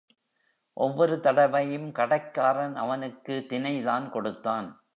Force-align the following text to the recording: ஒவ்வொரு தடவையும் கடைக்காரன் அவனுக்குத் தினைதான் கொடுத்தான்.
ஒவ்வொரு 0.73 1.19
தடவையும் 1.19 1.91
கடைக்காரன் 1.91 2.75
அவனுக்குத் 2.75 3.53
தினைதான் 3.53 4.09
கொடுத்தான். 4.09 4.83